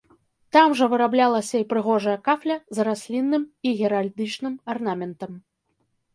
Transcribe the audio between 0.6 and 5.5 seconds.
жа выраблялася і прыгожая кафля з раслінным і геральдычным арнаментам.